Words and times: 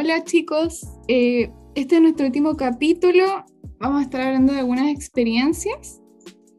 Hola 0.00 0.22
chicos, 0.22 0.86
eh, 1.08 1.50
este 1.74 1.96
es 1.96 2.00
nuestro 2.00 2.26
último 2.26 2.56
capítulo. 2.56 3.44
Vamos 3.80 4.00
a 4.00 4.04
estar 4.04 4.20
hablando 4.20 4.52
de 4.52 4.60
algunas 4.60 4.92
experiencias. 4.92 6.00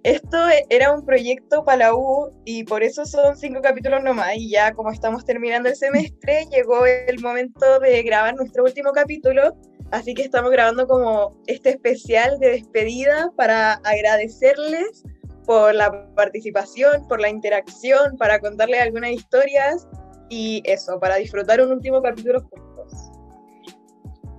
Esto 0.03 0.37
era 0.69 0.93
un 0.93 1.05
proyecto 1.05 1.63
para 1.63 1.77
la 1.77 1.95
U 1.95 2.33
y 2.43 2.65
por 2.65 2.83
eso 2.83 3.05
son 3.05 3.37
cinco 3.37 3.61
capítulos 3.61 4.03
nomás. 4.03 4.35
Y 4.35 4.49
ya 4.49 4.73
como 4.73 4.91
estamos 4.91 5.23
terminando 5.23 5.69
el 5.69 5.77
semestre, 5.77 6.47
llegó 6.51 6.85
el 6.85 7.21
momento 7.21 7.79
de 7.79 8.03
grabar 8.03 8.35
nuestro 8.35 8.65
último 8.65 8.91
capítulo. 8.91 9.55
Así 9.91 10.13
que 10.13 10.23
estamos 10.23 10.51
grabando 10.51 10.85
como 10.85 11.41
este 11.47 11.69
especial 11.69 12.39
de 12.39 12.49
despedida 12.49 13.31
para 13.37 13.75
agradecerles 13.85 15.05
por 15.45 15.73
la 15.75 16.13
participación, 16.13 17.07
por 17.07 17.21
la 17.21 17.29
interacción, 17.29 18.17
para 18.17 18.41
contarles 18.41 18.81
algunas 18.81 19.11
historias 19.11 19.87
y 20.27 20.61
eso, 20.65 20.99
para 20.99 21.15
disfrutar 21.15 21.61
un 21.61 21.71
último 21.71 22.01
capítulo. 22.01 22.45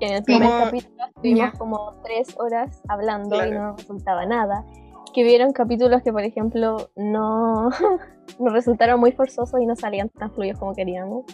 En 0.00 0.14
el 0.14 0.22
primer 0.22 0.48
capítulo 0.48 1.04
estuvimos 1.08 1.52
como 1.58 1.94
tres 2.02 2.34
horas 2.38 2.82
hablando 2.88 3.44
y 3.46 3.50
no 3.50 3.76
resultaba 3.76 4.24
nada. 4.24 4.64
Que 5.12 5.24
vieron 5.24 5.52
capítulos 5.52 6.02
que, 6.02 6.12
por 6.12 6.22
ejemplo, 6.22 6.90
no 6.96 7.68
nos 8.38 8.52
resultaron 8.52 8.98
muy 8.98 9.12
forzosos 9.12 9.60
y 9.60 9.66
no 9.66 9.76
salían 9.76 10.08
tan 10.08 10.30
fluidos 10.32 10.58
como 10.58 10.74
queríamos. 10.74 11.24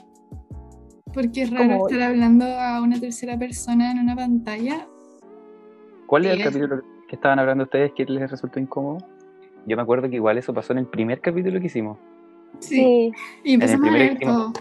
Porque 1.15 1.43
es 1.43 1.51
raro 1.51 1.87
estar 1.87 2.03
hablando 2.03 2.45
a 2.45 2.83
una 2.83 2.99
tercera 2.99 3.39
persona 3.39 3.93
en 3.93 4.01
una 4.01 4.17
pantalla. 4.17 4.87
¿Cuál 6.07 6.27
es 6.27 6.33
el 6.33 6.45
capítulo 6.45 6.83
que 7.09 7.17
estaban 7.17 7.39
hablando 7.39 7.65
ustedes 7.65 7.93
que 7.93 8.05
les 8.05 8.31
resultó 8.31 8.59
incómodo? 8.59 8.99
Yo 9.67 9.77
me 9.77 9.83
acuerdo 9.83 10.09
que 10.09 10.17
igual 10.17 10.39
eso 10.39 10.53
pasó 10.53 10.73
en 10.73 10.81
el 10.81 10.87
primer 10.87 11.21
capítulo 11.21 11.61
que 11.61 11.67
hicimos. 11.67 11.99
Sí. 12.59 13.13
Y 13.45 13.55
empezamos 13.55 13.89
a 13.89 13.93
ver 13.93 14.19
todo. 14.19 14.53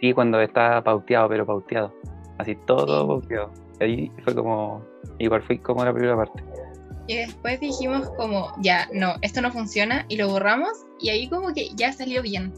Sí, 0.00 0.12
cuando 0.12 0.40
estaba 0.40 0.82
pauteado, 0.82 1.28
pero 1.28 1.44
pauteado. 1.44 1.92
Así 2.40 2.56
todo 2.66 3.06
pauteado. 3.06 3.52
Ahí 3.80 4.10
fue 4.24 4.34
como. 4.34 4.82
Igual 5.18 5.42
fue 5.42 5.60
como 5.60 5.84
la 5.84 5.92
primera 5.92 6.16
parte. 6.16 6.42
Y 7.06 7.16
después 7.16 7.60
dijimos 7.60 8.08
como, 8.16 8.52
ya, 8.62 8.88
no, 8.92 9.14
esto 9.22 9.40
no 9.40 9.50
funciona 9.50 10.06
y 10.08 10.16
lo 10.16 10.28
borramos 10.28 10.70
y 11.00 11.08
ahí 11.08 11.28
como 11.28 11.52
que 11.52 11.70
ya 11.74 11.92
salió 11.92 12.22
bien. 12.22 12.52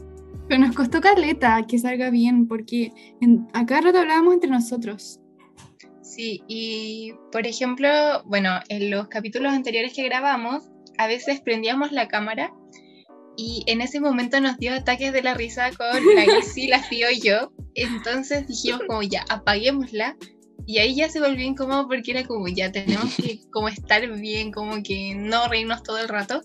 Pero 0.47 0.61
nos 0.61 0.75
costó 0.75 1.01
caleta 1.01 1.65
que 1.67 1.79
salga 1.79 2.11
bien 2.11 2.47
porque 2.47 2.91
en, 3.19 3.47
acá 3.53 3.81
rato 3.81 3.99
hablábamos 3.99 4.35
entre 4.35 4.51
nosotros. 4.51 5.19
Sí, 6.01 6.43
y 6.47 7.13
por 7.31 7.47
ejemplo, 7.47 7.89
bueno, 8.25 8.59
en 8.69 8.91
los 8.91 9.07
capítulos 9.07 9.53
anteriores 9.53 9.93
que 9.93 10.03
grabamos, 10.03 10.69
a 10.99 11.07
veces 11.07 11.41
prendíamos 11.41 11.91
la 11.91 12.07
cámara 12.07 12.53
y 13.35 13.63
en 13.65 13.81
ese 13.81 13.99
momento 13.99 14.39
nos 14.39 14.57
dio 14.57 14.73
ataques 14.73 15.11
de 15.13 15.23
la 15.23 15.33
risa 15.33 15.71
con 15.71 16.15
la 16.15 16.21
Gissi, 16.41 16.67
la 16.67 16.79
Fío 16.79 17.09
y 17.09 17.21
yo. 17.21 17.51
Entonces 17.75 18.47
dijimos 18.47 18.81
como 18.87 19.03
ya, 19.03 19.25
apaguémosla. 19.29 20.17
Y 20.65 20.77
ahí 20.77 20.95
ya 20.95 21.09
se 21.09 21.19
volvió 21.19 21.45
incómodo 21.45 21.87
porque 21.87 22.11
era 22.11 22.23
como 22.23 22.47
ya 22.47 22.71
tenemos 22.71 23.15
que 23.15 23.39
como 23.51 23.67
estar 23.67 24.07
bien, 24.19 24.51
como 24.51 24.81
que 24.81 25.13
no 25.15 25.47
reírnos 25.47 25.83
todo 25.83 25.97
el 25.97 26.07
rato. 26.07 26.41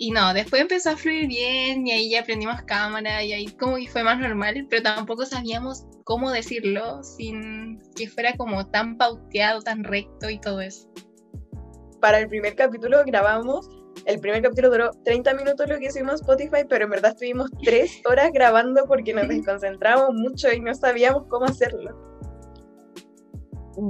Y 0.00 0.12
no, 0.12 0.32
después 0.32 0.62
empezó 0.62 0.90
a 0.90 0.96
fluir 0.96 1.26
bien 1.26 1.86
y 1.86 1.90
ahí 1.90 2.10
ya 2.10 2.20
aprendimos 2.20 2.62
cámara 2.62 3.24
y 3.24 3.32
ahí 3.32 3.46
como 3.46 3.76
que 3.76 3.88
fue 3.88 4.04
más 4.04 4.18
normal, 4.18 4.66
pero 4.70 4.82
tampoco 4.82 5.26
sabíamos 5.26 5.84
cómo 6.04 6.30
decirlo 6.30 7.02
sin 7.02 7.80
que 7.96 8.08
fuera 8.08 8.36
como 8.36 8.68
tan 8.68 8.96
pauteado, 8.96 9.60
tan 9.60 9.82
recto 9.82 10.30
y 10.30 10.40
todo 10.40 10.60
eso. 10.60 10.88
Para 12.00 12.20
el 12.20 12.28
primer 12.28 12.54
capítulo 12.54 12.98
grabamos 13.04 13.68
el 14.04 14.20
primer 14.20 14.42
capítulo 14.42 14.70
duró 14.70 14.90
30 15.04 15.34
minutos 15.34 15.68
lo 15.68 15.78
que 15.78 15.86
hicimos 15.86 16.20
Spotify, 16.20 16.64
pero 16.68 16.84
en 16.84 16.90
verdad 16.90 17.12
estuvimos 17.12 17.50
3 17.64 18.02
horas 18.10 18.30
grabando 18.32 18.84
porque 18.86 19.14
nos 19.14 19.28
desconcentramos 19.28 20.10
mucho 20.14 20.52
y 20.52 20.60
no 20.60 20.74
sabíamos 20.74 21.24
cómo 21.28 21.46
hacerlo. 21.46 22.08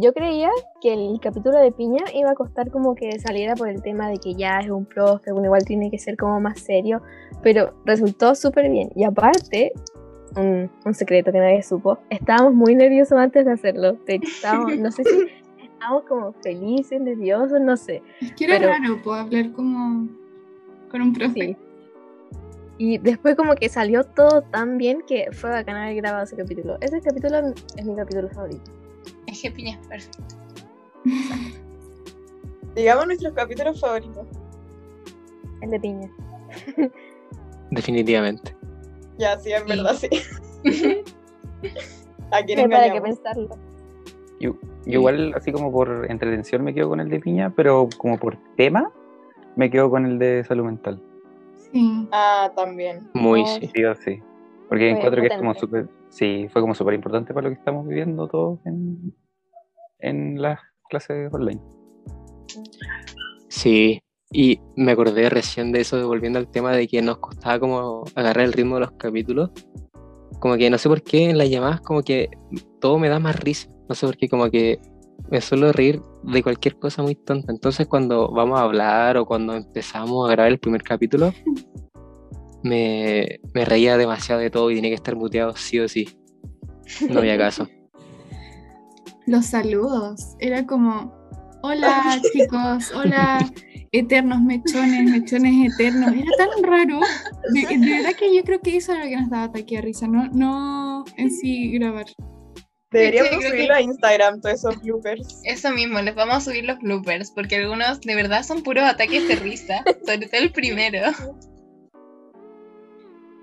Yo 0.00 0.12
creía 0.12 0.50
que 0.82 0.92
el 0.92 1.18
capítulo 1.18 1.58
de 1.58 1.72
Piña 1.72 2.04
iba 2.12 2.30
a 2.30 2.34
costar 2.34 2.70
como 2.70 2.94
que 2.94 3.18
saliera 3.18 3.54
por 3.54 3.70
el 3.70 3.82
tema 3.82 4.10
de 4.10 4.18
que 4.18 4.34
ya 4.34 4.58
es 4.58 4.68
un 4.68 4.84
profe, 4.84 5.32
uno 5.32 5.46
igual 5.46 5.64
tiene 5.64 5.90
que 5.90 5.98
ser 5.98 6.16
como 6.18 6.38
más 6.40 6.60
serio, 6.60 7.00
pero 7.42 7.72
resultó 7.86 8.34
súper 8.34 8.68
bien. 8.68 8.90
Y 8.94 9.04
aparte, 9.04 9.72
un, 10.36 10.70
secreto 10.92 11.32
que 11.32 11.38
nadie 11.38 11.62
supo, 11.62 11.98
estábamos 12.10 12.52
muy 12.52 12.74
nerviosos 12.74 13.18
antes 13.18 13.46
de 13.46 13.52
hacerlo. 13.52 13.96
estábamos, 14.06 14.76
no 14.76 14.90
sé 14.90 15.04
si 15.04 15.10
estamos 15.78 16.02
como 16.04 16.32
felices, 16.42 17.00
nerviosos, 17.00 17.60
no 17.60 17.76
sé. 17.76 18.02
Es 18.20 18.32
que 18.32 18.46
era 18.46 18.58
raro, 18.58 19.00
puedo 19.02 19.16
hablar 19.16 19.52
como 19.52 20.08
con 20.90 21.02
un 21.02 21.12
profe. 21.12 21.56
Y 22.78 22.98
después 22.98 23.36
como 23.36 23.54
que 23.54 23.68
salió 23.68 24.02
todo 24.04 24.42
tan 24.42 24.76
bien 24.78 25.02
que 25.06 25.30
fue 25.32 25.50
bacán 25.50 25.76
haber 25.76 25.96
grabado 25.96 26.24
ese 26.24 26.36
capítulo. 26.36 26.78
Ese 26.80 27.00
capítulo 27.00 27.54
es 27.76 27.84
mi 27.84 27.94
capítulo 27.94 28.28
favorito. 28.28 28.70
Es 29.26 29.42
que 29.42 29.50
Piña 29.50 29.78
es 29.80 29.86
perfecto. 29.86 30.34
Digamos 32.74 33.06
nuestros 33.06 33.32
capítulos 33.34 33.80
favoritos. 33.80 34.26
El 35.60 35.70
de 35.70 35.80
Piña. 35.80 36.10
Definitivamente. 37.70 38.56
Ya, 39.18 39.38
sí, 39.38 39.52
en 39.52 39.66
verdad 39.66 39.94
sí. 39.94 40.08
¿A 42.30 42.42
quién 42.44 42.68
Para 42.68 42.92
que 42.92 43.00
pensarlo. 43.00 43.48
Yo, 44.88 45.00
igual, 45.00 45.34
así 45.34 45.52
como 45.52 45.70
por 45.70 46.06
entretención, 46.08 46.64
me 46.64 46.72
quedo 46.72 46.88
con 46.88 47.00
el 47.00 47.10
de 47.10 47.20
piña, 47.20 47.52
pero 47.54 47.88
como 47.98 48.18
por 48.18 48.38
tema, 48.56 48.90
me 49.54 49.70
quedo 49.70 49.90
con 49.90 50.06
el 50.06 50.18
de 50.18 50.44
salud 50.44 50.64
mental. 50.64 51.00
Sí. 51.70 52.08
Ah, 52.10 52.50
también. 52.56 53.08
Muy 53.12 53.44
sí. 53.46 53.70
sí. 54.04 54.22
Porque 54.68 54.90
encuentro 54.90 55.20
que 55.20 55.28
es 55.28 55.36
como 55.36 55.54
súper, 55.54 55.88
sí, 56.08 56.46
fue 56.50 56.62
como 56.62 56.74
súper 56.74 56.94
importante 56.94 57.34
para 57.34 57.48
lo 57.48 57.54
que 57.54 57.58
estamos 57.58 57.86
viviendo 57.86 58.28
todos 58.28 58.58
en, 58.64 59.14
en 59.98 60.40
las 60.40 60.58
clases 60.88 61.32
online. 61.32 61.60
Sí, 63.48 64.00
y 64.30 64.60
me 64.76 64.92
acordé 64.92 65.30
recién 65.30 65.72
de 65.72 65.80
eso, 65.80 66.06
volviendo 66.06 66.38
al 66.38 66.48
tema 66.48 66.72
de 66.72 66.86
que 66.86 67.00
nos 67.00 67.18
costaba 67.18 67.58
como 67.58 68.04
agarrar 68.14 68.44
el 68.44 68.52
ritmo 68.52 68.76
de 68.76 68.82
los 68.82 68.92
capítulos. 68.92 69.50
Como 70.38 70.56
que 70.56 70.70
no 70.70 70.78
sé 70.78 70.88
por 70.88 71.02
qué 71.02 71.30
en 71.30 71.38
las 71.38 71.50
llamadas 71.50 71.80
como 71.80 72.02
que 72.02 72.30
todo 72.80 72.98
me 72.98 73.08
da 73.08 73.18
más 73.18 73.40
risa. 73.40 73.70
No 73.88 73.94
sé 73.94 74.06
por 74.06 74.16
qué, 74.16 74.28
como 74.28 74.50
que 74.50 74.78
me 75.30 75.40
suelo 75.40 75.72
reír 75.72 76.00
de 76.22 76.42
cualquier 76.42 76.78
cosa 76.78 77.02
muy 77.02 77.14
tonta. 77.14 77.52
Entonces, 77.52 77.86
cuando 77.86 78.30
vamos 78.30 78.58
a 78.58 78.62
hablar 78.62 79.16
o 79.16 79.26
cuando 79.26 79.54
empezamos 79.54 80.28
a 80.28 80.32
grabar 80.32 80.52
el 80.52 80.58
primer 80.58 80.82
capítulo, 80.82 81.32
me, 82.62 83.40
reía 83.54 83.96
demasiado 83.96 84.40
de 84.40 84.50
todo 84.50 84.70
y 84.70 84.76
tenía 84.76 84.90
que 84.90 84.96
estar 84.96 85.16
muteado 85.16 85.54
sí 85.56 85.78
o 85.80 85.88
sí. 85.88 86.08
No 87.08 87.20
había 87.20 87.38
caso. 87.38 87.68
Los 89.26 89.46
saludos. 89.46 90.36
Era 90.38 90.66
como: 90.66 91.12
Hola, 91.62 92.20
chicos. 92.32 92.92
Hola, 92.94 93.50
eternos 93.92 94.40
mechones, 94.40 95.10
mechones 95.10 95.72
eternos. 95.74 96.12
Era 96.12 96.30
tan 96.38 96.62
raro. 96.62 97.00
De, 97.52 97.78
verdad 97.78 98.12
que 98.18 98.34
yo 98.34 98.42
creo 98.44 98.60
que 98.60 98.76
eso 98.76 98.92
era 98.92 99.04
lo 99.04 99.10
que 99.10 99.16
nos 99.16 99.30
daba 99.30 99.44
ataque 99.44 99.78
a 99.78 99.80
risa, 99.82 100.06
no, 100.06 100.28
no 100.28 101.04
en 101.16 101.30
sí 101.30 101.70
grabar. 101.72 102.06
Deberíamos 102.90 103.44
subirlo 103.44 103.74
a 103.74 103.82
Instagram, 103.82 104.40
todos 104.40 104.54
esos 104.54 104.82
bloopers. 104.82 105.42
Eso 105.44 105.70
mismo, 105.72 106.00
les 106.00 106.14
vamos 106.14 106.36
a 106.36 106.40
subir 106.40 106.64
los 106.64 106.78
bloopers, 106.78 107.30
porque 107.30 107.56
algunos 107.56 108.00
de 108.00 108.14
verdad 108.14 108.42
son 108.42 108.62
puros 108.62 108.84
ataques 108.84 109.28
de 109.28 109.36
risa, 109.36 109.84
sobre 110.06 110.26
todo 110.26 110.40
el 110.40 110.52
primero. 110.52 111.10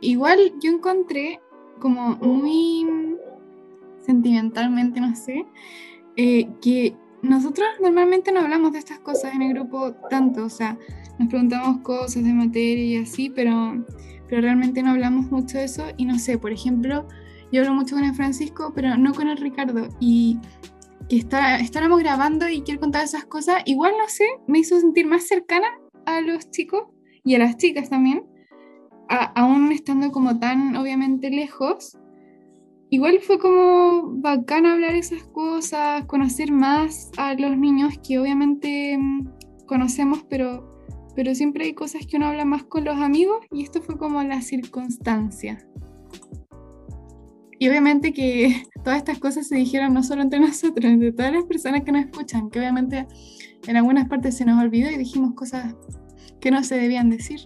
Igual 0.01 0.51
yo 0.63 0.71
encontré 0.71 1.39
como 1.79 2.15
muy 2.15 2.87
sentimentalmente, 4.03 4.99
no 4.99 5.15
sé, 5.15 5.45
eh, 6.15 6.47
que 6.61 6.95
nosotros 7.21 7.67
normalmente 7.81 8.31
no 8.31 8.39
hablamos 8.39 8.71
de 8.71 8.79
estas 8.79 8.99
cosas 8.99 9.33
en 9.35 9.43
el 9.43 9.53
grupo 9.53 9.93
tanto, 10.09 10.45
o 10.45 10.49
sea, 10.49 10.77
nos 11.19 11.29
preguntamos 11.29 11.81
cosas 11.81 12.23
de 12.23 12.33
materia 12.33 12.83
y 12.83 12.97
así, 12.97 13.29
pero, 13.29 13.83
pero 14.27 14.41
realmente 14.41 14.81
no 14.81 14.91
hablamos 14.91 15.29
mucho 15.31 15.57
de 15.57 15.65
eso 15.65 15.85
y 15.97 16.05
no 16.05 16.17
sé, 16.17 16.37
por 16.37 16.51
ejemplo 16.51 17.07
yo 17.51 17.61
hablo 17.61 17.73
mucho 17.73 17.95
con 17.95 18.03
el 18.03 18.15
Francisco, 18.15 18.71
pero 18.75 18.97
no 18.97 19.13
con 19.13 19.27
el 19.27 19.37
Ricardo. 19.37 19.87
Y 19.99 20.39
que 21.09 21.17
está, 21.17 21.57
estábamos 21.57 21.99
grabando 21.99 22.49
y 22.49 22.61
quiero 22.61 22.79
contar 22.79 23.03
esas 23.03 23.25
cosas, 23.25 23.61
igual 23.65 23.93
no 23.97 24.07
sé, 24.07 24.25
me 24.47 24.59
hizo 24.59 24.79
sentir 24.79 25.05
más 25.05 25.27
cercana 25.27 25.67
a 26.05 26.21
los 26.21 26.49
chicos 26.51 26.83
y 27.23 27.35
a 27.35 27.39
las 27.39 27.57
chicas 27.57 27.89
también, 27.89 28.25
aún 29.07 29.71
estando 29.71 30.11
como 30.11 30.39
tan 30.39 30.75
obviamente 30.75 31.29
lejos. 31.29 31.97
Igual 32.89 33.19
fue 33.19 33.39
como 33.39 34.13
bacán 34.19 34.65
hablar 34.65 34.95
esas 34.95 35.23
cosas, 35.23 36.05
conocer 36.05 36.51
más 36.51 37.11
a 37.17 37.33
los 37.33 37.57
niños 37.57 37.95
que 38.07 38.19
obviamente 38.19 38.97
mm, 38.97 39.65
conocemos, 39.65 40.23
pero, 40.29 40.85
pero 41.15 41.33
siempre 41.33 41.65
hay 41.65 41.73
cosas 41.73 42.05
que 42.05 42.17
uno 42.17 42.27
habla 42.27 42.45
más 42.45 42.63
con 42.63 42.85
los 42.85 42.97
amigos 42.97 43.39
y 43.51 43.63
esto 43.63 43.81
fue 43.81 43.97
como 43.97 44.23
la 44.23 44.41
circunstancia. 44.41 45.67
Y 47.65 47.69
obviamente 47.69 48.13
que 48.13 48.61
todas 48.83 48.97
estas 48.99 49.17
cosas 49.17 49.47
se 49.47 49.55
dijeron 49.55 49.91
no 49.91 50.03
solo 50.03 50.21
entre 50.21 50.39
nosotros, 50.47 50.85
entre 50.85 51.11
todas 51.11 51.33
las 51.33 51.45
personas 51.45 51.81
que 51.83 51.91
nos 51.91 52.05
escuchan, 52.05 52.51
que 52.51 52.59
obviamente 52.59 53.07
en 53.67 53.75
algunas 53.75 54.07
partes 54.07 54.37
se 54.37 54.45
nos 54.45 54.63
olvidó 54.63 54.91
y 54.91 54.97
dijimos 54.97 55.33
cosas 55.33 55.73
que 56.39 56.51
no 56.51 56.63
se 56.63 56.75
debían 56.77 57.09
decir. 57.09 57.39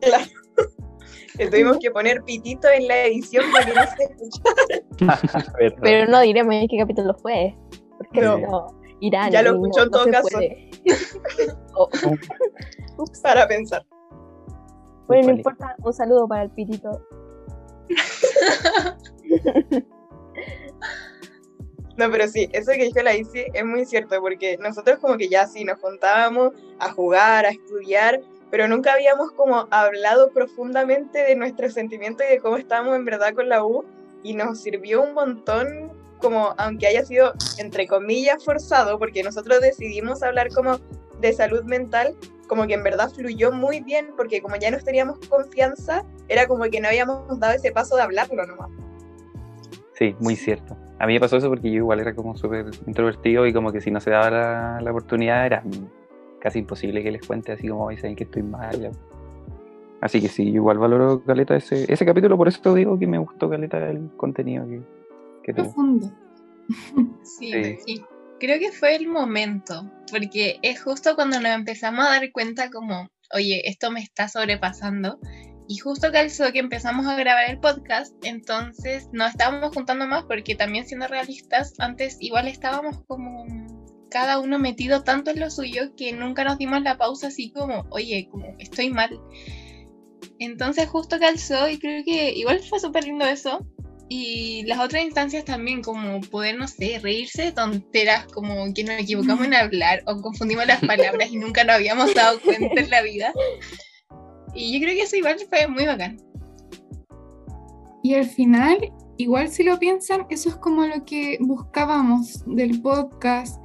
Claro. 0.00 0.24
Le 1.38 1.50
tuvimos 1.50 1.76
que 1.80 1.90
poner 1.90 2.22
pitito 2.22 2.66
en 2.68 2.88
la 2.88 3.04
edición 3.04 3.44
para 3.52 3.66
que 3.66 3.74
no 3.74 3.82
se 3.82 4.04
escuchara. 4.04 5.74
Pero 5.82 6.10
no 6.10 6.20
diremos 6.20 6.54
en 6.54 6.66
qué 6.68 6.78
capítulo 6.78 7.14
fue. 7.20 7.54
Porque 7.98 8.20
No. 8.22 8.38
no, 8.38 8.66
Irán. 9.00 9.30
Ya 9.32 9.42
lo 9.42 9.52
no- 9.52 9.66
escuchó 9.66 9.84
en 9.84 9.90
todo 9.90 10.06
caso. 10.10 10.38
Oh. 11.74 11.90
Para 13.22 13.46
pensar. 13.48 13.84
Bueno, 15.08 15.26
no 15.28 15.36
importa, 15.36 15.76
un 15.84 15.92
saludo 15.92 16.26
para 16.26 16.44
el 16.44 16.50
pitito. 16.52 17.02
No, 21.96 22.10
pero 22.10 22.26
sí, 22.26 22.48
eso 22.52 22.72
que 22.72 22.84
dijo 22.84 23.02
la 23.02 23.14
Isi 23.14 23.44
es 23.52 23.64
muy 23.64 23.84
cierto, 23.84 24.20
porque 24.20 24.58
nosotros 24.58 24.98
como 24.98 25.16
que 25.16 25.28
ya 25.28 25.46
sí 25.46 25.64
nos 25.64 25.78
juntábamos 25.78 26.52
a 26.80 26.90
jugar, 26.92 27.46
a 27.46 27.50
estudiar, 27.50 28.20
pero 28.50 28.66
nunca 28.66 28.94
habíamos 28.94 29.30
como 29.32 29.68
hablado 29.70 30.30
profundamente 30.30 31.20
de 31.20 31.36
nuestros 31.36 31.72
sentimientos 31.72 32.26
y 32.26 32.32
de 32.34 32.40
cómo 32.40 32.56
estábamos 32.56 32.96
en 32.96 33.04
verdad 33.04 33.32
con 33.34 33.48
la 33.48 33.64
U, 33.64 33.84
y 34.24 34.34
nos 34.34 34.60
sirvió 34.60 35.02
un 35.02 35.14
montón, 35.14 35.92
como 36.18 36.54
aunque 36.58 36.88
haya 36.88 37.04
sido 37.04 37.32
entre 37.58 37.86
comillas 37.86 38.44
forzado, 38.44 38.98
porque 38.98 39.22
nosotros 39.22 39.60
decidimos 39.60 40.22
hablar 40.22 40.48
como 40.48 40.78
de 41.20 41.32
salud 41.32 41.62
mental, 41.62 42.16
como 42.46 42.66
que 42.66 42.74
en 42.74 42.82
verdad 42.82 43.10
fluyó 43.10 43.52
muy 43.52 43.80
bien, 43.80 44.08
porque 44.16 44.40
como 44.40 44.56
ya 44.56 44.70
nos 44.70 44.84
teníamos 44.84 45.18
confianza, 45.28 46.04
era 46.28 46.46
como 46.46 46.64
que 46.64 46.80
no 46.80 46.88
habíamos 46.88 47.38
dado 47.40 47.54
ese 47.54 47.72
paso 47.72 47.96
de 47.96 48.02
hablarlo 48.02 48.46
nomás. 48.46 48.70
Sí, 49.94 50.14
muy 50.20 50.36
cierto. 50.36 50.76
A 50.98 51.06
mí 51.06 51.14
me 51.14 51.20
pasó 51.20 51.36
eso 51.36 51.48
porque 51.48 51.70
yo 51.70 51.76
igual 51.76 52.00
era 52.00 52.14
como 52.14 52.36
súper 52.36 52.66
introvertido 52.86 53.46
y 53.46 53.52
como 53.52 53.72
que 53.72 53.80
si 53.80 53.90
no 53.90 54.00
se 54.00 54.10
daba 54.10 54.30
la, 54.30 54.80
la 54.80 54.90
oportunidad 54.90 55.46
era 55.46 55.62
casi 56.40 56.60
imposible 56.60 57.02
que 57.02 57.10
les 57.10 57.26
cuente 57.26 57.52
así 57.52 57.68
como 57.68 57.88
dicen 57.90 58.14
que 58.16 58.24
estoy 58.24 58.42
mal. 58.42 58.80
ya. 58.80 58.90
Así 60.00 60.20
que 60.20 60.28
sí, 60.28 60.50
igual 60.50 60.78
valoro 60.78 61.22
Caleta 61.24 61.56
ese, 61.56 61.90
ese 61.90 62.04
capítulo, 62.04 62.36
por 62.36 62.48
eso 62.48 62.74
digo 62.74 62.98
que 62.98 63.06
me 63.06 63.18
gustó 63.18 63.48
Caleta 63.48 63.88
el 63.88 64.10
contenido 64.16 64.66
que, 64.66 64.82
que 65.42 65.54
tuvo. 65.54 65.64
Profundo. 65.64 66.10
Sí, 67.22 67.76
Sí. 67.84 68.04
Creo 68.44 68.58
que 68.58 68.72
fue 68.72 68.94
el 68.94 69.08
momento, 69.08 69.90
porque 70.10 70.58
es 70.60 70.82
justo 70.82 71.14
cuando 71.14 71.40
nos 71.40 71.52
empezamos 71.52 72.04
a 72.04 72.10
dar 72.10 72.30
cuenta 72.30 72.68
como, 72.70 73.08
oye, 73.32 73.62
esto 73.68 73.90
me 73.90 74.00
está 74.00 74.28
sobrepasando. 74.28 75.18
Y 75.66 75.78
justo 75.78 76.12
calzó 76.12 76.52
que 76.52 76.58
empezamos 76.58 77.06
a 77.06 77.16
grabar 77.16 77.48
el 77.48 77.58
podcast, 77.58 78.14
entonces 78.22 79.08
nos 79.12 79.30
estábamos 79.30 79.74
juntando 79.74 80.06
más 80.06 80.24
porque 80.24 80.54
también 80.54 80.86
siendo 80.86 81.06
realistas, 81.06 81.72
antes 81.78 82.18
igual 82.20 82.46
estábamos 82.46 83.00
como 83.06 83.46
cada 84.10 84.38
uno 84.38 84.58
metido 84.58 85.04
tanto 85.04 85.30
en 85.30 85.40
lo 85.40 85.50
suyo 85.50 85.94
que 85.96 86.12
nunca 86.12 86.44
nos 86.44 86.58
dimos 86.58 86.82
la 86.82 86.98
pausa 86.98 87.28
así 87.28 87.50
como, 87.50 87.86
oye, 87.90 88.28
como 88.30 88.54
estoy 88.58 88.90
mal. 88.90 89.18
Entonces 90.38 90.86
justo 90.86 91.18
calzó 91.18 91.70
y 91.70 91.78
creo 91.78 92.04
que 92.04 92.32
igual 92.32 92.60
fue 92.60 92.78
súper 92.78 93.04
lindo 93.04 93.24
eso. 93.24 93.66
Y 94.08 94.64
las 94.66 94.80
otras 94.80 95.02
instancias 95.02 95.44
también, 95.44 95.82
como 95.82 96.20
poder, 96.20 96.58
no 96.58 96.68
sé, 96.68 96.98
reírse 97.02 97.42
de 97.42 97.52
tonteras, 97.52 98.26
como 98.26 98.72
que 98.74 98.84
nos 98.84 99.00
equivocamos 99.00 99.46
en 99.46 99.54
hablar 99.54 100.02
o 100.06 100.20
confundimos 100.20 100.66
las 100.66 100.80
palabras 100.80 101.30
y 101.30 101.36
nunca 101.36 101.64
nos 101.64 101.76
habíamos 101.76 102.14
dado 102.14 102.38
cuenta 102.40 102.80
en 102.80 102.90
la 102.90 103.02
vida. 103.02 103.32
Y 104.54 104.72
yo 104.72 104.84
creo 104.84 104.94
que 104.94 105.02
eso 105.02 105.16
igual 105.16 105.36
fue 105.48 105.66
muy 105.66 105.86
bacán. 105.86 106.18
Y 108.02 108.14
al 108.14 108.26
final, 108.26 108.92
igual 109.16 109.48
si 109.48 109.62
lo 109.62 109.78
piensan, 109.78 110.26
eso 110.28 110.50
es 110.50 110.56
como 110.56 110.86
lo 110.86 111.04
que 111.04 111.38
buscábamos 111.40 112.44
del 112.46 112.82
podcast, 112.82 113.58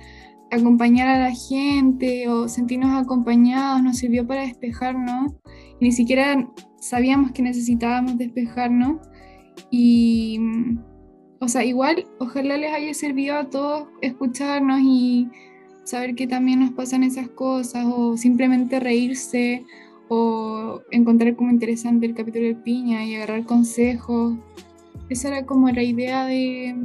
acompañar 0.49 1.09
a 1.09 1.19
la 1.19 1.35
gente 1.35 2.27
o 2.29 2.47
sentirnos 2.47 3.03
acompañados, 3.03 3.83
nos 3.83 3.97
sirvió 3.97 4.25
para 4.25 4.43
despejarnos. 4.43 5.33
Y 5.79 5.85
ni 5.85 5.91
siquiera 5.91 6.49
sabíamos 6.79 7.33
que 7.33 7.41
necesitábamos 7.41 8.17
despejarnos. 8.17 9.08
Y, 9.69 10.39
o 11.39 11.47
sea, 11.47 11.63
igual, 11.63 12.05
ojalá 12.19 12.57
les 12.57 12.73
haya 12.73 12.93
servido 12.93 13.35
a 13.35 13.49
todos 13.49 13.87
escucharnos 14.01 14.79
y 14.81 15.29
saber 15.83 16.15
que 16.15 16.27
también 16.27 16.59
nos 16.59 16.71
pasan 16.71 17.03
esas 17.03 17.29
cosas 17.29 17.85
o 17.87 18.15
simplemente 18.17 18.79
reírse 18.79 19.65
o 20.07 20.81
encontrar 20.91 21.35
como 21.35 21.51
interesante 21.51 22.05
el 22.05 22.15
capítulo 22.15 22.45
de 22.45 22.55
Piña 22.55 23.05
y 23.05 23.15
agarrar 23.15 23.45
consejos. 23.45 24.35
Esa 25.09 25.29
era 25.29 25.45
como 25.45 25.69
la 25.69 25.83
idea 25.83 26.25
de, 26.25 26.75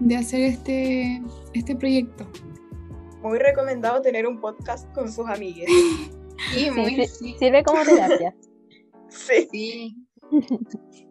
de 0.00 0.16
hacer 0.16 0.42
este, 0.42 1.22
este 1.54 1.74
proyecto. 1.74 2.26
Muy 3.22 3.38
recomendado 3.38 4.00
tener 4.02 4.26
un 4.26 4.40
podcast 4.40 4.92
con 4.92 5.10
sus 5.10 5.26
amigues. 5.26 5.68
Sí, 6.52 6.64
Sí, 6.64 6.70
muy 6.70 6.94
sí, 6.94 7.06
sí. 7.06 7.36
Sirve 7.38 7.62
como 7.64 7.82
terapia. 7.82 8.34
Sí. 9.08 9.48
sí. 9.50 9.96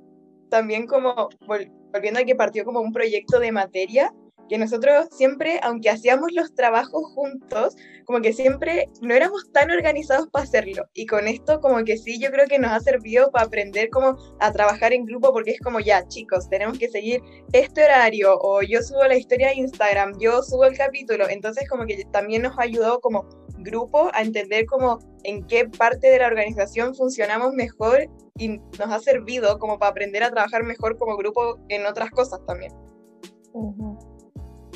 también 0.55 0.87
como 0.87 1.27
vol- 1.41 1.69
volviendo 1.91 2.21
a 2.21 2.23
que 2.23 2.33
partió 2.33 2.63
como 2.63 2.79
un 2.79 2.93
proyecto 2.93 3.41
de 3.41 3.51
materia, 3.51 4.13
que 4.47 4.57
nosotros 4.57 5.07
siempre, 5.11 5.59
aunque 5.63 5.89
hacíamos 5.89 6.31
los 6.31 6.55
trabajos 6.55 7.03
juntos, 7.13 7.75
como 8.05 8.21
que 8.21 8.31
siempre 8.31 8.87
no 9.01 9.13
éramos 9.13 9.51
tan 9.51 9.69
organizados 9.69 10.29
para 10.29 10.45
hacerlo. 10.45 10.85
Y 10.93 11.07
con 11.07 11.27
esto 11.27 11.59
como 11.59 11.83
que 11.83 11.97
sí, 11.97 12.21
yo 12.21 12.31
creo 12.31 12.47
que 12.47 12.57
nos 12.57 12.71
ha 12.71 12.79
servido 12.79 13.31
para 13.31 13.47
aprender 13.47 13.89
como 13.89 14.15
a 14.39 14.53
trabajar 14.53 14.93
en 14.93 15.05
grupo, 15.05 15.33
porque 15.33 15.51
es 15.51 15.59
como 15.59 15.81
ya, 15.81 16.07
chicos, 16.07 16.47
tenemos 16.47 16.77
que 16.77 16.87
seguir 16.87 17.21
este 17.51 17.83
horario, 17.83 18.37
o 18.39 18.61
yo 18.61 18.81
subo 18.81 19.03
la 19.03 19.17
historia 19.17 19.49
a 19.49 19.53
Instagram, 19.55 20.13
yo 20.19 20.41
subo 20.41 20.63
el 20.63 20.77
capítulo, 20.77 21.27
entonces 21.27 21.67
como 21.67 21.85
que 21.85 22.05
también 22.13 22.43
nos 22.43 22.57
ayudado 22.57 23.01
como 23.01 23.27
grupo 23.65 24.09
a 24.13 24.21
entender 24.21 24.65
como 24.65 24.99
en 25.23 25.45
qué 25.47 25.67
parte 25.67 26.07
de 26.07 26.19
la 26.19 26.27
organización 26.27 26.95
funcionamos 26.95 27.53
mejor 27.53 28.07
y 28.37 28.57
nos 28.57 28.89
ha 28.91 28.99
servido 28.99 29.59
como 29.59 29.77
para 29.79 29.91
aprender 29.91 30.23
a 30.23 30.31
trabajar 30.31 30.63
mejor 30.63 30.97
como 30.97 31.17
grupo 31.17 31.59
en 31.69 31.85
otras 31.85 32.11
cosas 32.11 32.39
también. 32.45 32.71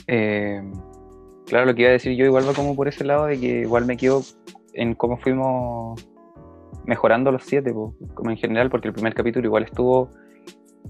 Eh, 0.07 0.61
claro, 1.45 1.65
lo 1.65 1.75
que 1.75 1.83
iba 1.83 1.89
a 1.89 1.93
decir 1.93 2.15
yo 2.17 2.25
igual 2.25 2.47
va 2.47 2.53
como 2.53 2.75
por 2.75 2.87
ese 2.87 3.03
lado 3.03 3.25
de 3.25 3.39
que 3.39 3.61
igual 3.61 3.85
me 3.85 3.95
quedo 3.95 4.21
en 4.73 4.95
cómo 4.95 5.17
fuimos 5.17 6.07
mejorando 6.85 7.31
los 7.31 7.43
siete, 7.43 7.73
po, 7.73 7.93
como 8.15 8.31
en 8.31 8.37
general, 8.37 8.69
porque 8.69 8.87
el 8.87 8.93
primer 8.93 9.13
capítulo 9.13 9.45
igual 9.45 9.63
estuvo, 9.63 10.09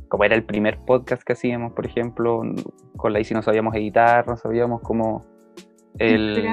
como 0.07 0.24
era 0.24 0.36
el 0.36 0.44
primer 0.44 0.80
podcast 0.86 1.24
que 1.24 1.34
hacíamos, 1.34 1.74
por 1.74 1.86
ejemplo, 1.86 2.42
con 2.95 3.13
la 3.13 3.19
Isi 3.19 3.34
no 3.34 3.42
sabíamos 3.42 3.75
editar, 3.75 4.28
no 4.28 4.38
sabíamos 4.38 4.81
cómo 4.81 5.25
El. 5.98 6.48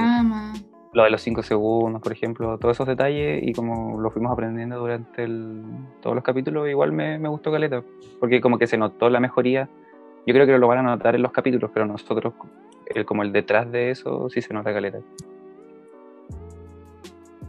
Lo 0.97 1.05
de 1.05 1.11
los 1.11 1.21
cinco 1.21 1.43
segundos, 1.43 2.01
por 2.01 2.11
ejemplo, 2.11 2.57
todos 2.57 2.75
esos 2.75 2.87
detalles 2.87 3.43
y 3.43 3.53
como 3.53 4.01
lo 4.01 4.11
fuimos 4.11 4.33
aprendiendo 4.33 4.79
durante 4.79 5.25
el- 5.25 5.63
todos 6.01 6.17
los 6.17 6.25
capítulos, 6.25 6.67
igual 6.71 6.91
me, 6.93 7.19
gustó 7.29 7.53
Caleta, 7.53 7.83
porque 8.19 8.41
como 8.41 8.57
que 8.57 8.67
se 8.67 8.79
notó 8.79 9.11
la 9.11 9.21
mejoría. 9.21 9.69
Yo 10.27 10.33
creo 10.33 10.47
que 10.47 10.57
lo 10.57 10.67
van 10.67 10.79
a 10.79 10.83
notar 10.83 11.15
en 11.15 11.21
los 11.21 11.33
capítulos, 11.33 11.71
pero 11.75 11.85
nosotros, 11.85 12.33
como 13.05 13.23
el 13.23 13.31
detrás 13.31 13.71
de 13.71 13.91
eso, 13.91 14.31
sí 14.31 14.41
se 14.41 14.55
nota 14.55 14.73
Caleta. 14.73 15.01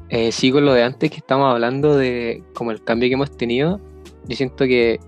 Eh, 0.10 0.34
sí, 0.34 0.52
con 0.52 0.66
lo 0.66 0.74
de 0.74 0.84
antes 0.84 1.10
que 1.10 1.18
estamos 1.18 1.50
hablando 1.50 1.96
de 1.96 2.44
como 2.54 2.72
el 2.72 2.84
cambio 2.84 3.08
que 3.08 3.14
hemos 3.14 3.32
tenido, 3.32 3.80
yo 4.26 4.36
siento 4.36 4.66
que 4.66 5.00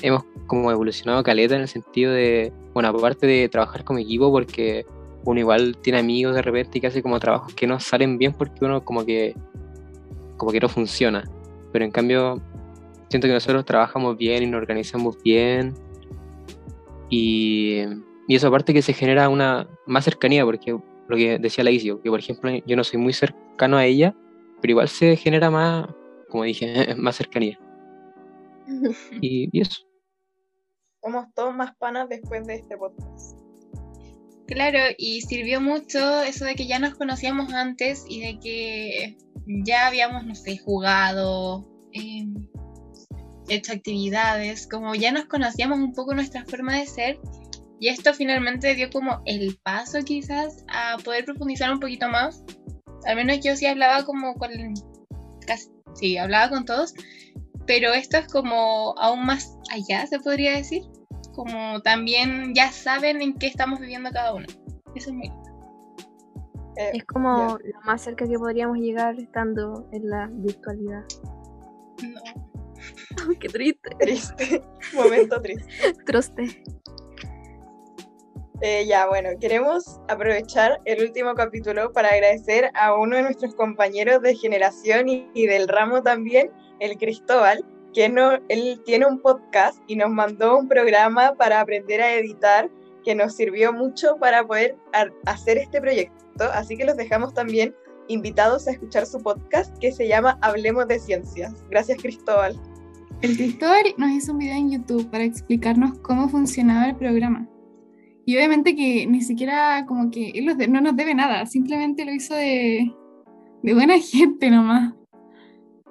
hemos 0.00 0.22
como 0.46 0.70
evolucionado 0.70 1.24
caleta 1.24 1.56
en 1.56 1.62
el 1.62 1.68
sentido 1.68 2.12
de, 2.12 2.52
bueno, 2.72 2.88
aparte 2.88 3.26
de 3.26 3.48
trabajar 3.48 3.82
como 3.82 3.98
equipo, 3.98 4.30
porque 4.30 4.86
uno 5.24 5.40
igual 5.40 5.76
tiene 5.82 5.98
amigos 5.98 6.34
de 6.34 6.42
repente 6.42 6.78
y 6.78 6.80
que 6.80 6.86
hace 6.86 7.02
como 7.02 7.20
trabajos 7.20 7.54
que 7.54 7.66
no 7.66 7.78
salen 7.78 8.18
bien 8.18 8.32
porque 8.32 8.64
uno 8.64 8.84
como 8.84 9.04
que 9.04 9.34
como 10.36 10.52
que 10.52 10.60
no 10.60 10.68
funciona. 10.68 11.24
Pero 11.72 11.84
en 11.84 11.90
cambio, 11.90 12.40
siento 13.08 13.28
que 13.28 13.34
nosotros 13.34 13.64
trabajamos 13.64 14.16
bien 14.16 14.42
y 14.42 14.46
nos 14.46 14.58
organizamos 14.58 15.22
bien. 15.22 15.74
Y, 17.10 17.82
y 18.26 18.34
eso 18.34 18.48
aparte 18.48 18.72
que 18.72 18.80
se 18.80 18.94
genera 18.94 19.28
una 19.28 19.68
más 19.86 20.04
cercanía, 20.04 20.44
porque 20.44 20.72
lo 21.08 21.16
que 21.16 21.38
decía 21.38 21.62
la 21.64 21.70
Isi, 21.70 21.94
que 22.02 22.08
por 22.08 22.20
ejemplo 22.20 22.50
yo 22.66 22.76
no 22.76 22.84
soy 22.84 22.98
muy 22.98 23.12
cercano 23.12 23.76
a 23.76 23.84
ella, 23.84 24.14
pero 24.60 24.72
igual 24.72 24.88
se 24.88 25.16
genera 25.16 25.50
más, 25.50 25.88
como 26.30 26.44
dije, 26.44 26.94
más 26.96 27.16
cercanía. 27.16 27.58
Y, 29.20 29.50
y 29.52 29.60
eso. 29.60 29.82
Somos 31.02 31.26
todos 31.34 31.54
más 31.54 31.74
panas 31.76 32.08
después 32.08 32.46
de 32.46 32.54
este 32.54 32.76
podcast. 32.76 33.39
Claro, 34.50 34.80
y 34.98 35.20
sirvió 35.20 35.60
mucho 35.60 36.22
eso 36.22 36.44
de 36.44 36.56
que 36.56 36.66
ya 36.66 36.80
nos 36.80 36.96
conocíamos 36.96 37.52
antes 37.52 38.04
y 38.08 38.20
de 38.20 38.40
que 38.40 39.16
ya 39.46 39.86
habíamos, 39.86 40.26
no 40.26 40.34
sé, 40.34 40.58
jugado, 40.58 41.68
eh, 41.92 42.26
hecho 43.48 43.72
actividades, 43.72 44.66
como 44.66 44.96
ya 44.96 45.12
nos 45.12 45.26
conocíamos 45.26 45.78
un 45.78 45.92
poco 45.92 46.14
nuestra 46.14 46.44
forma 46.44 46.76
de 46.76 46.86
ser. 46.86 47.20
Y 47.78 47.88
esto 47.88 48.12
finalmente 48.12 48.74
dio 48.74 48.90
como 48.90 49.22
el 49.24 49.56
paso 49.62 50.00
quizás 50.04 50.64
a 50.66 50.96
poder 50.98 51.24
profundizar 51.24 51.72
un 51.72 51.78
poquito 51.78 52.08
más. 52.08 52.42
Al 53.06 53.14
menos 53.14 53.38
yo 53.44 53.54
sí 53.54 53.66
hablaba 53.66 54.04
como 54.04 54.34
con... 54.34 54.50
Casi, 55.46 55.68
sí, 55.94 56.18
hablaba 56.18 56.50
con 56.50 56.64
todos. 56.64 56.92
Pero 57.68 57.92
esto 57.92 58.16
es 58.16 58.26
como 58.26 58.98
aún 58.98 59.24
más 59.24 59.56
allá, 59.70 60.08
se 60.08 60.18
podría 60.18 60.56
decir 60.56 60.82
como 61.40 61.80
también 61.80 62.54
ya 62.54 62.70
saben 62.70 63.22
en 63.22 63.32
qué 63.32 63.46
estamos 63.46 63.80
viviendo 63.80 64.10
cada 64.10 64.34
uno. 64.34 64.44
Eso 64.94 65.08
es 65.08 65.16
muy 65.16 65.28
Eh, 66.76 66.90
Es 66.92 67.04
como 67.04 67.58
lo 67.64 67.80
más 67.86 68.02
cerca 68.02 68.28
que 68.28 68.38
podríamos 68.38 68.76
llegar 68.76 69.18
estando 69.18 69.88
en 69.92 70.10
la 70.10 70.28
virtualidad. 70.30 71.02
no. 72.02 72.20
Qué 73.40 73.48
triste. 73.48 73.88
Triste, 73.98 74.62
momento 74.94 75.40
triste. 75.40 75.64
Troste. 76.06 76.62
Eh, 78.60 78.84
ya, 78.86 79.06
bueno, 79.08 79.30
queremos 79.40 79.98
aprovechar 80.08 80.78
el 80.84 81.02
último 81.02 81.34
capítulo 81.34 81.90
para 81.92 82.10
agradecer 82.10 82.70
a 82.74 82.94
uno 82.94 83.16
de 83.16 83.22
nuestros 83.22 83.54
compañeros 83.54 84.20
de 84.20 84.34
generación 84.34 85.08
y, 85.08 85.26
y 85.32 85.46
del 85.46 85.68
ramo 85.68 86.02
también, 86.02 86.50
el 86.80 86.98
Cristóbal, 86.98 87.64
que 87.92 88.08
no, 88.08 88.32
él 88.48 88.80
tiene 88.84 89.06
un 89.06 89.20
podcast 89.20 89.82
y 89.86 89.96
nos 89.96 90.10
mandó 90.10 90.58
un 90.58 90.68
programa 90.68 91.34
para 91.36 91.60
aprender 91.60 92.00
a 92.00 92.14
editar 92.14 92.70
que 93.04 93.14
nos 93.14 93.34
sirvió 93.34 93.72
mucho 93.72 94.16
para 94.20 94.46
poder 94.46 94.76
hacer 95.26 95.58
este 95.58 95.80
proyecto. 95.80 96.44
Así 96.52 96.76
que 96.76 96.84
los 96.84 96.96
dejamos 96.96 97.34
también 97.34 97.74
invitados 98.08 98.66
a 98.66 98.72
escuchar 98.72 99.06
su 99.06 99.18
podcast 99.20 99.76
que 99.78 99.92
se 99.92 100.08
llama 100.08 100.38
Hablemos 100.42 100.86
de 100.88 100.98
Ciencias. 100.98 101.64
Gracias, 101.70 101.98
Cristóbal. 102.00 102.60
El 103.22 103.36
Cristóbal 103.36 103.94
nos 103.98 104.10
hizo 104.10 104.32
un 104.32 104.38
video 104.38 104.56
en 104.56 104.70
YouTube 104.70 105.10
para 105.10 105.24
explicarnos 105.24 105.98
cómo 106.00 106.28
funcionaba 106.28 106.86
el 106.86 106.96
programa. 106.96 107.48
Y 108.24 108.36
obviamente 108.36 108.76
que 108.76 109.06
ni 109.06 109.22
siquiera 109.22 109.84
como 109.86 110.10
que 110.10 110.30
él 110.30 110.46
no 110.70 110.80
nos 110.80 110.96
debe 110.96 111.14
nada, 111.14 111.46
simplemente 111.46 112.04
lo 112.04 112.12
hizo 112.12 112.34
de, 112.34 112.92
de 113.62 113.74
buena 113.74 113.98
gente 114.00 114.50
nomás. 114.50 114.94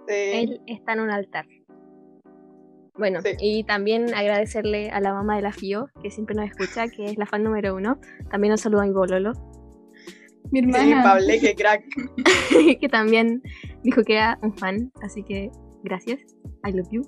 Eh, 0.07 0.41
Él 0.41 0.61
está 0.65 0.93
en 0.93 1.01
un 1.01 1.11
altar. 1.11 1.45
Bueno, 2.99 3.21
Sí. 3.21 3.29
y 3.39 3.63
también 3.63 4.13
agradecerle 4.13 4.89
a 4.91 4.99
la 4.99 5.13
mamá 5.13 5.37
de 5.37 5.41
la 5.41 5.51
FIO, 5.53 5.87
que 6.03 6.11
siempre 6.11 6.35
nos 6.35 6.45
escucha, 6.51 6.87
que 6.89 7.05
es 7.05 7.17
la 7.17 7.25
fan 7.25 7.43
número 7.43 7.73
uno. 7.75 7.99
También 8.29 8.51
un 8.51 8.57
saludo 8.57 8.81
a 8.81 8.85
mi 8.85 8.91
bololo, 8.91 9.31
Mi 10.51 10.59
sí, 10.61 10.65
hermana. 10.69 11.03
Pable, 11.03 11.39
qué 11.39 11.55
crack. 11.55 11.83
que 12.81 12.89
también 12.89 13.41
dijo 13.83 14.03
que 14.03 14.13
era 14.15 14.37
un 14.41 14.55
fan, 14.57 14.91
así 15.01 15.23
que 15.23 15.49
gracias. 15.83 16.19
I 16.65 16.71
love 16.73 16.87
you. 16.91 17.01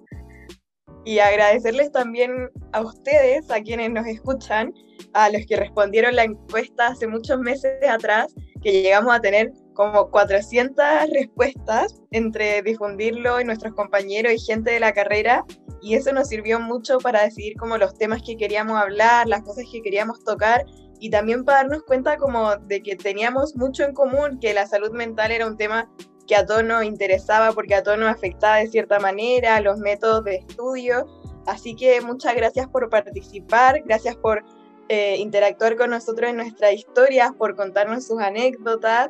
Y 1.03 1.17
agradecerles 1.19 1.91
también 1.91 2.49
a 2.73 2.81
ustedes, 2.81 3.49
a 3.49 3.59
quienes 3.61 3.89
nos 3.91 4.05
escuchan, 4.05 4.71
a 5.13 5.29
los 5.31 5.45
que 5.47 5.57
respondieron 5.57 6.15
la 6.15 6.23
encuesta 6.25 6.87
hace 6.87 7.07
muchos 7.07 7.39
meses 7.39 7.71
atrás, 7.89 8.33
que 8.61 8.83
llegamos 8.83 9.13
a 9.13 9.19
tener 9.19 9.51
como 9.73 10.09
400 10.09 10.85
respuestas 11.13 12.01
entre 12.11 12.61
difundirlo 12.61 13.39
y 13.39 13.45
nuestros 13.45 13.73
compañeros 13.73 14.33
y 14.33 14.39
gente 14.39 14.71
de 14.71 14.79
la 14.79 14.93
carrera. 14.93 15.45
Y 15.81 15.95
eso 15.95 16.11
nos 16.11 16.27
sirvió 16.27 16.59
mucho 16.59 16.99
para 16.99 17.23
decidir 17.23 17.55
como 17.57 17.77
los 17.77 17.95
temas 17.95 18.21
que 18.23 18.37
queríamos 18.37 18.79
hablar, 18.79 19.27
las 19.27 19.41
cosas 19.41 19.65
que 19.71 19.81
queríamos 19.81 20.23
tocar 20.23 20.65
y 21.01 21.09
también 21.09 21.43
para 21.43 21.63
darnos 21.63 21.81
cuenta 21.83 22.17
como 22.17 22.55
de 22.57 22.83
que 22.83 22.95
teníamos 22.95 23.55
mucho 23.55 23.83
en 23.83 23.93
común, 23.93 24.39
que 24.39 24.53
la 24.53 24.67
salud 24.67 24.91
mental 24.91 25.31
era 25.31 25.47
un 25.47 25.57
tema 25.57 25.89
que 26.27 26.35
a 26.35 26.45
todos 26.45 26.63
nos 26.63 26.83
interesaba 26.83 27.53
porque 27.53 27.73
a 27.73 27.81
todos 27.81 27.97
nos 27.97 28.09
afectaba 28.09 28.57
de 28.57 28.67
cierta 28.67 28.99
manera, 28.99 29.59
los 29.61 29.79
métodos 29.79 30.23
de 30.23 30.35
estudio. 30.35 31.07
Así 31.47 31.75
que 31.75 31.99
muchas 32.01 32.35
gracias 32.35 32.67
por 32.67 32.87
participar, 32.89 33.81
gracias 33.83 34.15
por 34.15 34.43
eh, 34.89 35.17
interactuar 35.17 35.75
con 35.75 35.89
nosotros 35.89 36.29
en 36.29 36.37
nuestras 36.37 36.73
historias, 36.73 37.31
por 37.33 37.55
contarnos 37.55 38.05
sus 38.05 38.19
anécdotas, 38.19 39.09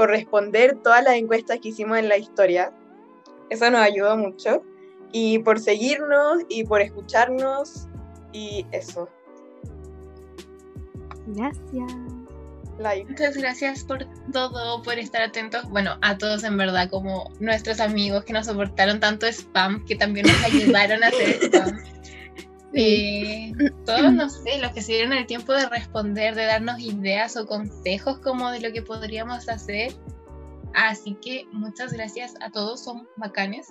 por 0.00 0.08
responder 0.08 0.78
todas 0.82 1.04
las 1.04 1.12
encuestas 1.16 1.58
que 1.60 1.68
hicimos 1.68 1.98
en 1.98 2.08
la 2.08 2.16
historia. 2.16 2.72
Eso 3.50 3.70
nos 3.70 3.82
ayudó 3.82 4.16
mucho. 4.16 4.62
Y 5.12 5.40
por 5.40 5.60
seguirnos 5.60 6.38
y 6.48 6.64
por 6.64 6.80
escucharnos 6.80 7.86
y 8.32 8.64
eso. 8.72 9.10
Gracias. 11.26 11.92
Like. 12.78 13.10
Muchas 13.10 13.36
gracias 13.36 13.84
por 13.84 14.06
todo, 14.32 14.82
por 14.82 14.98
estar 14.98 15.20
atentos. 15.20 15.68
Bueno, 15.68 15.98
a 16.00 16.16
todos 16.16 16.44
en 16.44 16.56
verdad, 16.56 16.88
como 16.88 17.30
nuestros 17.38 17.78
amigos 17.78 18.24
que 18.24 18.32
nos 18.32 18.46
soportaron 18.46 19.00
tanto 19.00 19.26
spam, 19.26 19.84
que 19.84 19.96
también 19.96 20.24
nos 20.28 20.44
ayudaron 20.44 21.04
a 21.04 21.08
hacer 21.08 21.44
spam. 21.44 21.78
Eh, 22.72 23.52
todos, 23.86 24.12
no 24.12 24.28
sé, 24.28 24.58
los 24.60 24.72
que 24.72 24.82
se 24.82 24.92
dieron 24.92 25.12
el 25.12 25.26
tiempo 25.26 25.52
de 25.52 25.68
responder, 25.68 26.34
de 26.34 26.44
darnos 26.46 26.78
ideas 26.80 27.36
o 27.36 27.46
consejos 27.46 28.18
como 28.20 28.50
de 28.50 28.60
lo 28.60 28.72
que 28.72 28.82
podríamos 28.82 29.48
hacer. 29.48 29.92
Así 30.74 31.16
que 31.20 31.46
muchas 31.52 31.92
gracias 31.92 32.34
a 32.40 32.50
todos, 32.50 32.82
son 32.84 33.08
bacanes. 33.16 33.68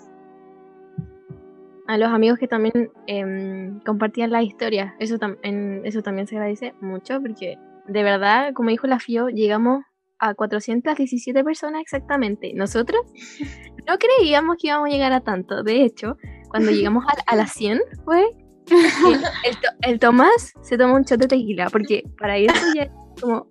A 1.88 1.98
los 1.98 2.10
amigos 2.10 2.38
que 2.38 2.48
también 2.48 2.92
em, 3.08 3.80
compartían 3.82 4.32
la 4.32 4.44
historia, 4.44 4.96
eso, 5.00 5.18
tam- 5.18 5.40
en- 5.42 5.82
eso 5.86 6.02
también 6.04 6.28
se 6.28 6.36
agradece 6.36 6.74
mucho 6.82 7.20
porque 7.22 7.58
de 7.88 8.04
verdad, 8.04 8.54
como 8.54 8.70
dijo 8.70 8.86
la 8.86 9.00
FIO, 9.00 9.30
llegamos 9.30 9.84
a 10.20 10.36
417 10.36 11.44
personas 11.44 11.82
exactamente. 11.82 12.52
Nosotros 12.54 13.02
no 13.88 13.98
creíamos 13.98 14.58
que 14.62 14.68
íbamos 14.68 14.90
a 14.90 14.92
llegar 14.92 15.14
a 15.14 15.22
tanto. 15.22 15.64
De 15.64 15.84
hecho, 15.84 16.18
cuando 16.50 16.70
llegamos 16.72 17.06
a, 17.08 17.32
a 17.32 17.36
las 17.36 17.54
100 17.54 17.80
fue 18.06 18.24
el, 18.72 19.56
To- 19.56 19.68
el 19.82 20.00
Tomás 20.00 20.54
se 20.62 20.78
tomó 20.78 20.96
un 20.96 21.04
shot 21.04 21.20
de 21.20 21.28
tequila 21.28 21.70
porque 21.70 22.04
para 22.20 22.38
eso 22.38 22.54
ya 22.76 22.90
como 23.22 23.48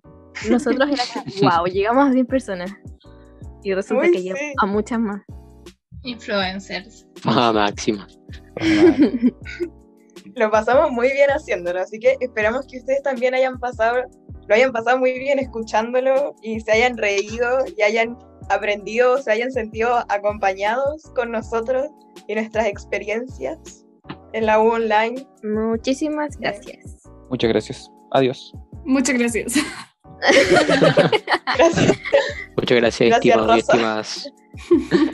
nosotros 0.49 0.89
era 0.91 1.03
wow, 1.57 1.67
llegamos 1.73 2.09
a 2.09 2.13
100 2.13 2.27
personas. 2.27 2.71
Y 3.63 3.75
resulta 3.75 4.07
Uy, 4.07 4.13
que 4.13 4.19
sí. 4.21 4.33
a 4.63 4.67
muchas 4.67 5.01
más. 5.01 5.21
Influencers. 6.05 7.07
Fama 7.17 7.53
máxima. 7.53 8.07
Lo 10.35 10.51
pasamos 10.51 10.91
muy 10.93 11.11
bien 11.13 11.31
haciéndolo, 11.31 11.81
así 11.81 11.99
que 11.99 12.17
esperamos 12.21 12.67
que 12.69 12.79
ustedes 12.79 13.03
también 13.03 13.35
hayan 13.35 13.59
pasado, 13.59 14.03
lo 14.47 14.55
hayan 14.55 14.73
pasado 14.73 14.99
muy 14.99 15.19
bien 15.19 15.39
escuchándolo 15.39 16.35
y 16.43 16.61
se 16.61 16.71
hayan 16.73 16.97
reído 16.97 17.59
y 17.77 17.83
hayan 17.83 18.17
aprendido, 18.51 19.19
se 19.19 19.33
hayan 19.33 19.51
sentido 19.51 20.05
acompañados 20.09 21.03
con 21.15 21.33
nosotros 21.33 21.89
y 22.29 22.35
nuestras 22.35 22.67
experiencias 22.67 23.85
en 24.33 24.47
la 24.47 24.61
U 24.61 24.71
online. 24.71 25.27
Muchísimas 25.43 26.37
gracias. 26.39 27.03
Muchas 27.31 27.51
gracias. 27.51 27.91
Adiós. 28.13 28.53
Muchas 28.85 29.19
gracias. 29.19 29.55
Gracias. 31.57 31.99
Muchas 32.57 32.79
gracias, 32.79 33.09
Gracias, 33.09 33.11
estimados 33.11 33.57
y 33.57 33.61
estimadas. 33.61 34.33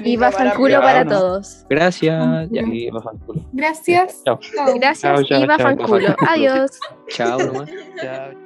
Y 0.04 0.16
va 0.16 0.30
para 0.30 0.54
culo 0.54 0.80
para 0.80 1.04
todos. 1.06 1.66
Gracias. 1.68 2.49
Y 2.50 2.88
culo. 2.88 3.44
Gracias. 3.52 4.23
Chao. 4.25 4.38
Gracias 4.76 5.00
Chao, 5.00 5.23
chao, 5.25 5.44
y 5.44 6.06
chao. 6.06 6.16
Adiós. 6.28 6.80
Chao 7.09 7.38
nomás. 7.38 7.71
Chao. 8.00 8.43